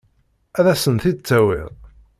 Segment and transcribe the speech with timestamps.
[0.59, 1.71] Ad as-tent-id-tawiḍ?